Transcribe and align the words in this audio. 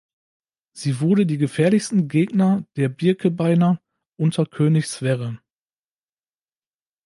Sie 0.73 0.99
wurde 0.99 1.27
die 1.27 1.37
gefährlichsten 1.37 2.07
Gegner 2.07 2.65
der 2.75 2.89
Birkebeiner 2.89 3.79
unter 4.17 4.47
König 4.47 4.87
Sverre. 4.87 5.37